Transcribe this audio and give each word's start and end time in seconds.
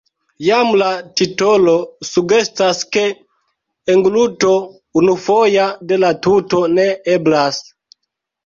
Jam 0.43 0.69
la 0.81 0.85
titolo 1.19 1.75
sugestas, 2.11 2.81
ke 2.97 3.03
engluto 3.97 4.55
unufoja 5.03 5.69
de 5.93 6.01
la 6.07 6.13
tuto 6.29 6.67
ne 6.79 6.89
eblas. 7.19 7.63